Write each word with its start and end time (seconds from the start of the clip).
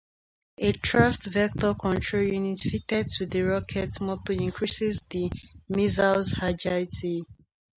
A 0.57 0.71
thrust 0.71 1.27
vector 1.27 1.75
control 1.75 2.23
unit 2.23 2.57
fitted 2.57 3.07
to 3.07 3.27
the 3.27 3.43
rocket 3.43 4.01
motor 4.01 4.33
increases 4.33 5.05
the 5.11 5.31
missile's 5.69 6.33
agility. 6.41 7.23